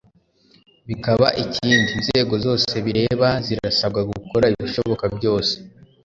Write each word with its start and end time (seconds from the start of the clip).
bikaba 0.87 1.27
ikindi. 1.43 1.89
Inzego 1.97 2.33
zose 2.45 2.73
bireba 2.85 3.29
zirasabwa 3.45 4.01
gukora 4.11 4.45
ibishoboka 4.53 5.05
byose 5.17 5.53